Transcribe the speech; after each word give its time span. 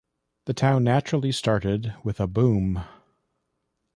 The 0.45 0.55
town 0.55 0.83
naturally 0.85 1.31
started 1.31 1.93
with 2.03 2.19
a 2.19 2.25
boom. 2.25 2.83